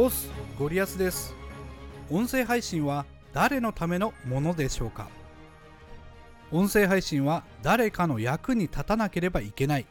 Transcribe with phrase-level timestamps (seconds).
[0.00, 1.34] オスゴリアスです。
[2.08, 5.08] 音声配信は誰のためのものでしょうか？
[6.52, 9.86] 音声配信は誰かの役に立たなければいけない。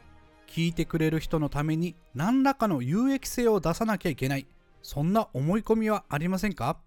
[0.47, 4.47] 聞いてくれる人のために何らかの有益性を出さなきゃいけない。
[4.81, 6.77] そんな思い込みはありませんか？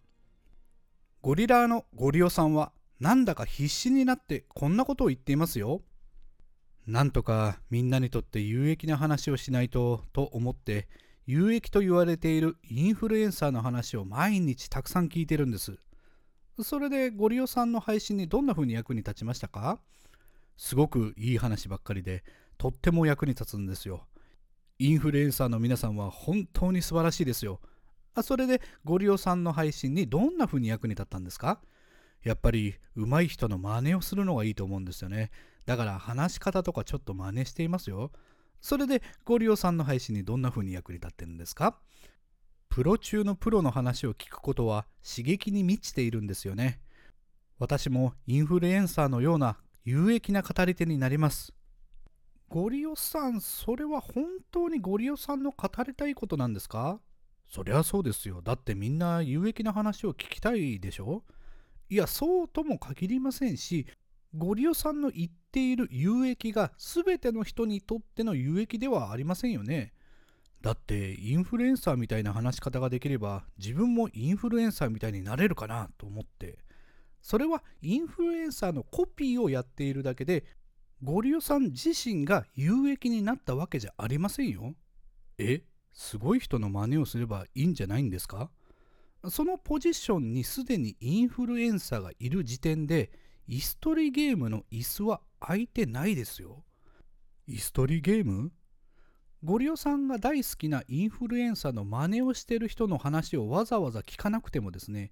[1.21, 5.83] ゴリラーのゴリオさんはなんだか必死になってこんなことを言っていますよ。
[6.87, 10.89] なんとかみんなにとって有益な話をしないとと思って
[11.31, 15.79] 有益と言われているインフルエンサーの話を毎日たくさん聞いてるんです。
[16.61, 19.79] それでゴリオさんの配信にどんな風に役に立ちましたか？
[20.57, 22.25] すごくいい話ばっかりで
[22.59, 24.09] とっても役に立つんですよ。
[24.81, 27.61] インフルエンサーの皆さんは本当に素晴らしいですよ。
[28.17, 31.61] あそれでゴリオさんの配信にどんな風に役に立ったんですか？
[32.25, 35.31] やっぱり上手い人の真似をするのがいいと思うんですよね。
[35.65, 38.11] だから話し方とかちょっと真似していますよ。
[38.61, 41.79] それでゴリオさんの配信にどんな風に役に立ってるんですか？
[42.69, 46.81] プロ中のプロの話を聞くことは刺激に満ちているんですよね。
[47.59, 51.53] 私もインフルエンサーのような有益な語り手になります。
[52.49, 57.01] ゴリオさん、それは本当にゴリオさんの語りたいことなんですか？
[57.49, 58.41] そりゃそうですよ。
[58.43, 61.25] だってみんな有益な話を聞きたいでしょ？
[61.89, 63.87] いや、そうとも限りませんし、
[64.35, 69.93] ゴリオさんの言っている有益が全ての人にとっての有益ではありませんよね。
[70.63, 76.59] だってインフルエンサーみたいな話し方ができれば自分もインフルエンサーみたいになれるかなと思って
[77.23, 80.45] それはインフルエンサーのコピーをやっているだけで
[81.03, 84.75] ゴリオさん自身が有益になったわけじゃありませんよ。
[85.39, 88.51] えすごい人の真似をすればいいんじゃないんですか？
[89.31, 93.11] そのポジションにすでにインフルエンサーがいる時点で
[93.51, 96.63] 椅子取りゲームの椅子は空いてないですよ。
[97.49, 98.53] 椅子取りゲーム？
[99.43, 105.11] ゴリオさんが大好きなインフルエンサーの真似をしてる人の話をわざわざ聞かなくてもですね、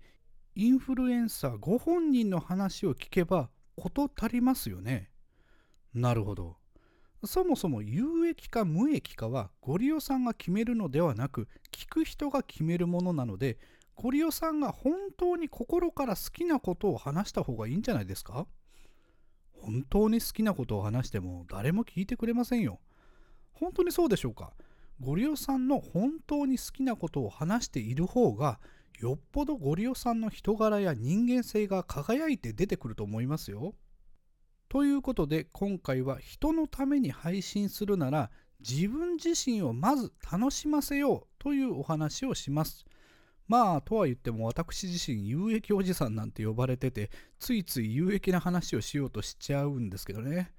[0.54, 5.10] インフルエンサーご本人の話を聞けば事足りますよね。
[5.92, 6.58] なるほど。
[7.24, 13.58] そもそも有益か無益かはゴリオさんが決めるのではなく聞く人が決めるものなので
[14.00, 18.46] ゴリオさんが本当に心から好きなことを話した方がいいんじゃないですか？
[19.50, 22.78] 本当に好きなことを話しても誰も聞いてくれませんよ。
[23.50, 24.52] 本当にそうでしょうか？
[25.00, 28.60] ゴリオさんの本当に好きなことを話している方が
[29.00, 33.74] よっぽどゴリオさんの人柄や人間性が輝いて出てくると思いますよ。
[34.68, 38.30] ということで今回は人のために配信するなら
[38.60, 42.84] 自分自身をまず楽しませようというお話をします。
[43.48, 47.10] まあとは言っても私自身有益おじさんなんて呼ばれてて
[47.40, 50.52] ついつい有益な話をしようとしちゃうんですけどね。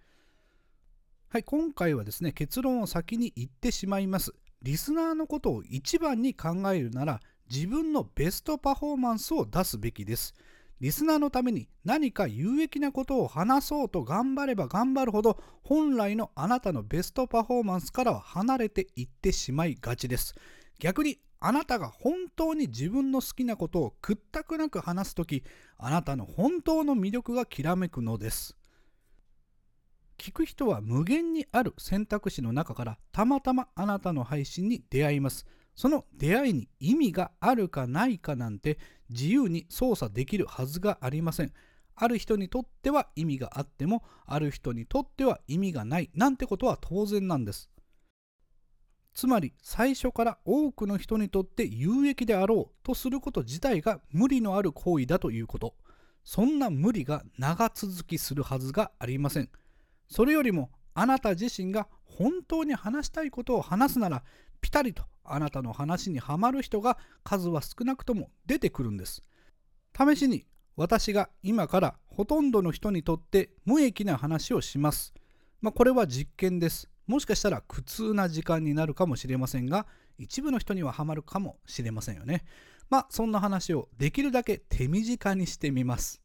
[1.29, 4.33] はい今回はですね結論を先に言ってしまいます。
[4.63, 10.33] リスナーのことを一番に考えるなら自分のベストパフォーマンスを出すべきです。
[10.79, 20.33] リスナーのために何か有益なことを話そうと頑張れば頑張るほど本来のあなたのベストパフォーマンスからは離れていってしまいがちです。
[20.79, 25.44] 逆にあなたが本当に自分の好きなことを屈託なく話すとき、
[25.77, 28.57] あなたの本当の魅力がきらめくのです。
[30.17, 35.45] 聞く人は無限にある選択肢の中からたまたまあなたの配信に出会います。
[35.75, 38.77] その出会いに意味があるかないかなんて
[39.09, 41.53] 自由に操作できるはずがありません。
[41.95, 47.69] ある人にとっては意味があっても、ある人にとっては意味がないなんてことは当然なんです。
[49.13, 55.73] つまり最初から多くの人にとって有益であろうとすること自体が無理のある行為だということ。
[56.23, 59.49] そんな無理が長続きするはずがありません。
[60.07, 64.23] それよりもあなた自身が本当に話したいことを話すなら
[64.61, 69.23] ピタリとあなたの話にはまる人が数は少なくとも出てくるんです。
[69.97, 70.45] 試しに
[70.75, 75.13] 私が今からほとんどの人にとって無益な話をします。
[75.62, 76.89] まあ、これは実験です。
[77.09, 79.88] もしかしたら苦痛な時間になるかもしれませんが
[80.19, 82.45] 一部の人にはハマるかもしれませんよね。
[82.88, 86.21] まあそんな話をできるだけ手短にしてみます。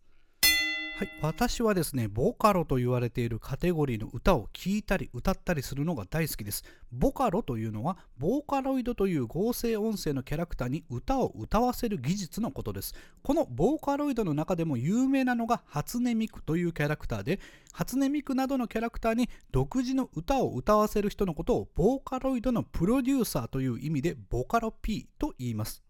[1.04, 6.64] はい、私はですね、ボカロと言われているカテゴリーの歌を聴いたり歌ったりするのが大好きです。
[6.92, 12.94] ボカロというのは、ボーカロイドという合成音声のキャラクターに歌を歌わせる技術のことです。
[13.22, 17.38] このボーカロイドの中でも有名なのが初音ミクというキャラクターで、
[17.72, 25.83] 初音ミクなどのキャラクターに独自の歌を歌わせる人のことをボーカロイドのプロデューサーという意味でボカロ P と言います。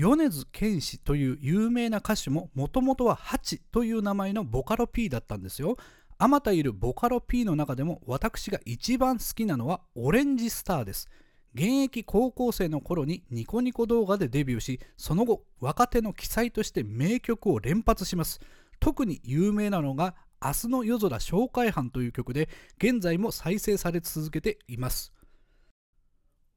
[0.00, 5.76] 米津玄師という有名な歌手ももともとはハチという名前のボカロ P だったんですよ。
[6.18, 11.08] あまたいるボカロ P の中でも私が一番好きなのはオレンジスターです。
[11.52, 18.38] 現役高校生の頃にニコニコ動画でデビューしその後若手の奇才として名曲を連発します
[18.78, 20.14] 特に有名なのが
[20.44, 25.12] 「明日の夜空紹介班」という曲で現在も再生され続けています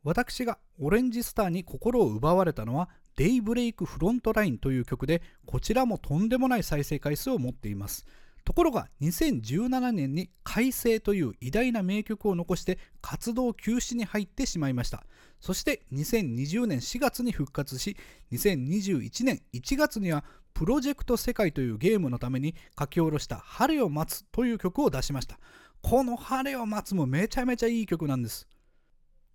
[0.04, 8.06] 私がオレンジスターに心を奪われたのはデイブレイクフロントラインという曲でこちらもとんでもない再生回数を持っています。
[8.44, 15.06] ところが2017年に「改正」という偉大な名曲を残して活動休止に入ってしまいました。
[15.40, 17.98] そして2020年4月に復活し
[18.32, 20.24] 2021年1月には
[20.54, 25.40] プロジェクト世界というゲームのために書き下ろした晴を待つという曲を出しました。
[25.82, 28.48] この晴れを待つもめちゃめちゃいい曲なんです。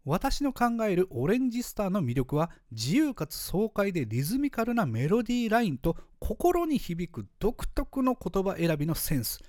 [0.06, 9.40] 私の考えるオレンジスターの魅力は自由かつ爽快でリズミカルなメロディーラインと心に響く独特の言葉選びのセンス。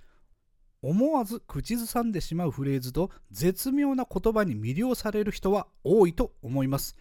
[0.82, 6.96] 思わず口ずさんでしまうフレーズと絶妙な言葉に魅了される人は多いと思います。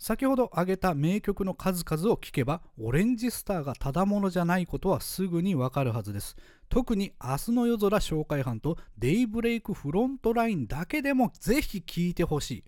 [0.00, 6.36] 先ほど挙げた名曲の数々を聴けばオレンジスターがただものじゃないことはすぐにわかるはずです。
[6.70, 12.64] 特に明日の夜空紹介班とデイブレイクフロントラインだけでもぜひ聴いてほしい。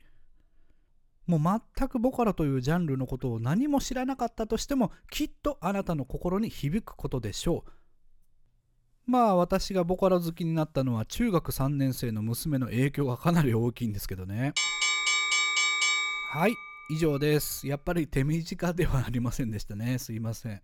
[1.27, 7.71] もう全くボカロというジャンルのことを何も知らなかったとしてもきっとあなたの心に響くことでしょう。
[9.07, 14.53] まあ私がボカロ好きになったのは中学3年生の娘の影響がかなり大きいんですけどね。
[16.35, 16.55] はい。
[16.91, 20.63] 以上ですやっぱり手短ではありませんでしたねすいません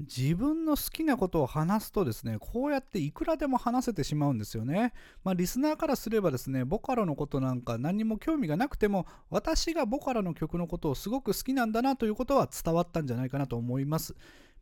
[0.00, 4.94] 自分の好きなことを話すとですね、こうやっていくらでも話せてしまうんですよね。
[5.24, 14.14] まあ、リスナーからすればですね、ボカロのことなんか何も興味がなくても、私がボカロの曲のことをすごく好きなんだなということは伝わったんじゃないかなと思います。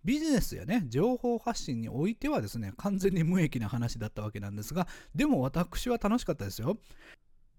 [0.05, 6.79] ビジネスやね、情報発信においてはですね、完全に無益な話だったわけなんですが、でも私は楽しかったですよ。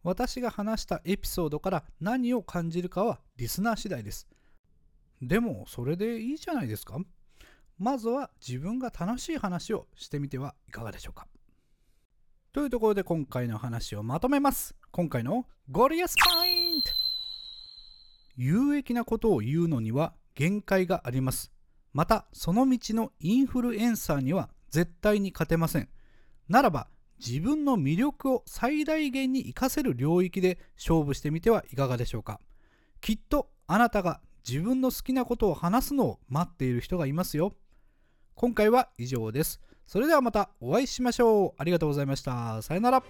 [0.04, 4.28] 私が話したエピソードから何を感じるかはリスナー次第です。
[5.22, 6.98] でも、それでいいじゃないですか。
[7.78, 11.28] まずは自分が楽しい話をしてみてはいかがでしょうか。
[12.52, 14.76] というところで今回の話をまとめます。
[14.92, 16.92] 今回のゴリアスポイント。
[18.36, 21.52] 有益なことを言うのには限界があります。
[21.94, 25.90] またその道のインフルエンサーには絶対に勝てません。
[26.48, 26.88] ならば
[27.26, 32.40] 自分の魅力を最大限に活かせる領域で勝負してみてはいかがでしょうか？
[33.02, 37.54] きっとあなたが自分の好きなことを話すのを待っている人がいますよ
[38.36, 39.60] 今回は以上です。
[39.86, 41.54] それではまたお会いしましょう。
[41.58, 42.62] ありがとうございました。
[42.62, 43.04] さよなら。